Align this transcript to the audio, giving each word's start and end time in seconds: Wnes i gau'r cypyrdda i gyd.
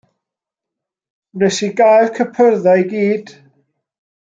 Wnes 1.39 1.61
i 1.69 1.71
gau'r 1.83 2.11
cypyrdda 2.19 2.77
i 2.85 2.91
gyd. 2.97 3.35